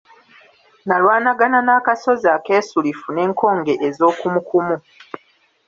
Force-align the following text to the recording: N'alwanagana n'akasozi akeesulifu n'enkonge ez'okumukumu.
N'alwanagana 0.85 1.59
n'akasozi 1.65 2.27
akeesulifu 2.35 3.07
n'enkonge 3.11 3.73
ez'okumukumu. 3.87 4.77